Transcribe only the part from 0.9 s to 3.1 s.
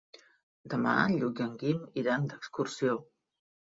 en Lluc i en Guim iran d'excursió.